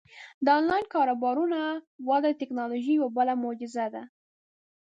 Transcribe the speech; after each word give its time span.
د 0.45 0.47
آنلاین 0.59 0.85
کاروبارونو 0.93 1.59
وده 2.09 2.29
د 2.33 2.37
ټیکنالوژۍ 2.39 2.93
یوه 2.97 3.09
بله 3.17 3.33
معجزه 3.43 3.85
ده. 3.93 4.03